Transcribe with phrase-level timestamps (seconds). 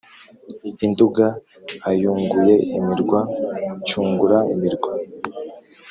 [0.85, 1.27] induga
[1.89, 3.19] ayunguye imirwa
[3.85, 4.91] cyungura-mirwa.